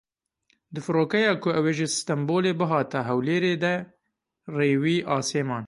[0.73, 3.73] Di firokeya ku ew ê ji Stenbolê bihata Hewlêrê de
[4.57, 5.59] rêwî asê man.